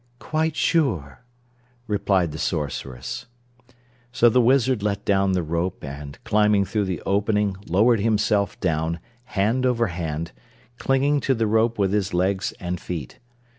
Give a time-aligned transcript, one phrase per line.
[0.17, 1.21] "Quite sure,"
[1.85, 3.27] replied the Sorceress.
[4.11, 8.99] So the Wizard let down the rope and climbing through the opening lowered himself down,
[9.37, 10.31] hand over hand,
[10.79, 13.19] clinging to the rope with his legs and feet.